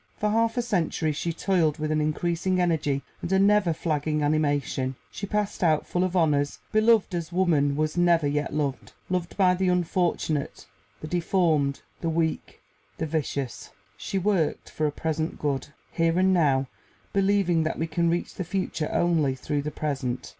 For 0.17 0.31
half 0.31 0.57
a 0.57 0.63
century 0.63 1.11
she 1.11 1.31
toiled 1.31 1.77
with 1.77 1.91
an 1.91 2.01
increasing 2.01 2.59
energy 2.59 3.03
and 3.21 3.31
a 3.31 3.37
never 3.37 3.71
flagging 3.71 4.23
animation. 4.23 4.95
She 5.11 5.27
passed 5.27 5.63
out 5.63 5.85
full 5.85 6.03
of 6.03 6.15
honors, 6.15 6.57
beloved 6.71 7.13
as 7.13 7.31
woman 7.31 7.75
was 7.75 7.97
never 7.97 8.25
yet 8.25 8.51
loved 8.51 8.93
loved 9.11 9.37
by 9.37 9.53
the 9.53 9.69
unfortunate, 9.69 10.65
the 11.01 11.07
deformed, 11.07 11.83
the 11.99 12.09
weak, 12.09 12.63
the 12.97 13.05
vicious. 13.05 13.69
She 13.95 14.17
worked 14.17 14.71
for 14.71 14.87
a 14.87 14.91
present 14.91 15.37
good, 15.37 15.67
here 15.91 16.17
and 16.17 16.33
now, 16.33 16.65
believing 17.13 17.61
that 17.61 17.77
we 17.77 17.85
can 17.85 18.09
reach 18.09 18.33
the 18.33 18.43
future 18.43 18.89
only 18.91 19.35
through 19.35 19.61
the 19.61 19.69
present. 19.69 20.29